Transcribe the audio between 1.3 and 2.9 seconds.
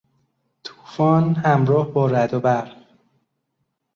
همراه با رعد و برق